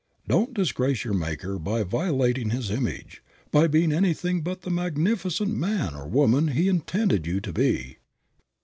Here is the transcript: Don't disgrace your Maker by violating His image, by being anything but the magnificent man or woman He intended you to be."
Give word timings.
Don't 0.27 0.55
disgrace 0.55 1.03
your 1.03 1.13
Maker 1.13 1.59
by 1.59 1.83
violating 1.83 2.49
His 2.49 2.71
image, 2.71 3.21
by 3.51 3.67
being 3.67 3.91
anything 3.93 4.41
but 4.41 4.61
the 4.63 4.71
magnificent 4.71 5.53
man 5.55 5.93
or 5.93 6.07
woman 6.07 6.47
He 6.47 6.67
intended 6.67 7.27
you 7.27 7.39
to 7.39 7.53
be." 7.53 7.97